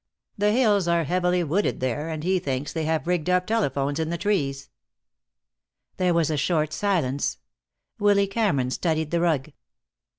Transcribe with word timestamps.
The 0.35 0.51
hills 0.51 0.87
are 0.87 1.03
heavily 1.03 1.43
wooded 1.43 1.79
there, 1.79 2.09
and 2.09 2.23
he 2.23 2.39
thinks 2.39 2.73
they 2.73 2.85
have 2.85 3.05
rigged 3.05 3.29
up 3.29 3.45
telephones 3.45 3.99
in 3.99 4.09
the 4.09 4.17
trees." 4.17 4.71
There 5.97 6.11
was 6.11 6.31
a 6.31 6.37
short 6.37 6.73
silence. 6.73 7.37
Willy 7.99 8.25
Cameron 8.25 8.71
studied 8.71 9.11
the 9.11 9.19
rug. 9.21 9.51